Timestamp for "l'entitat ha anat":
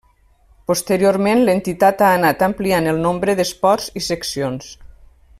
1.49-2.41